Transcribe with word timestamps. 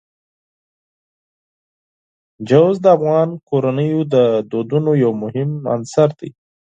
چار 2.47 2.63
مغز 2.65 2.77
د 2.81 2.85
افغان 2.97 3.29
کورنیو 3.47 3.99
د 4.13 4.15
دودونو 4.51 4.91
یو 5.03 5.11
مهم 5.23 5.49
عنصر 5.75 6.09
دی. 6.19 6.29